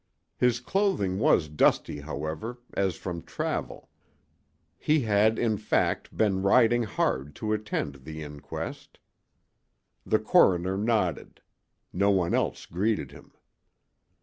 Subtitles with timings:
[0.35, 3.87] His clothing was dusty, however, as from travel.
[4.79, 8.97] He had, in fact, been riding hard to attend the inquest.
[10.03, 11.41] The coroner nodded;
[11.93, 13.33] no one else greeted him.